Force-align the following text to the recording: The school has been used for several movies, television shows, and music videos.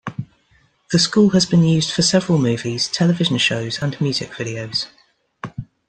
The 0.91 0.97
school 0.97 1.29
has 1.29 1.45
been 1.45 1.61
used 1.61 1.91
for 1.91 2.01
several 2.01 2.39
movies, 2.39 2.87
television 2.87 3.37
shows, 3.37 3.83
and 3.83 4.01
music 4.01 4.31
videos. 4.31 4.87